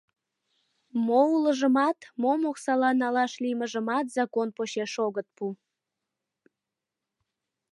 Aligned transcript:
Мо 1.05 1.19
улыжымат, 1.35 1.99
мом 2.21 2.41
оксала 2.49 2.89
налаш 3.01 3.33
лиймыжымат 3.43 4.05
закон 4.17 4.47
почеш 4.57 4.93
огыт 5.05 5.27
пу. 5.35 5.45